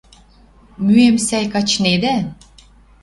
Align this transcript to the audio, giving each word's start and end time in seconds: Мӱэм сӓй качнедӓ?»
Мӱэм 0.85 1.15
сӓй 1.27 1.45
качнедӓ?» 1.53 2.15